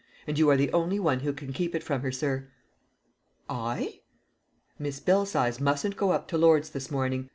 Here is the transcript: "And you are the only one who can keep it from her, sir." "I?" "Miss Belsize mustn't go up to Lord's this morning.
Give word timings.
"And 0.25 0.39
you 0.39 0.49
are 0.49 0.57
the 0.57 0.73
only 0.73 0.97
one 0.99 1.19
who 1.19 1.31
can 1.31 1.53
keep 1.53 1.75
it 1.75 1.83
from 1.83 2.01
her, 2.01 2.11
sir." 2.11 2.49
"I?" 3.47 3.99
"Miss 4.79 4.99
Belsize 4.99 5.59
mustn't 5.61 5.95
go 5.95 6.09
up 6.09 6.27
to 6.29 6.39
Lord's 6.39 6.71
this 6.71 6.89
morning. 6.89 7.29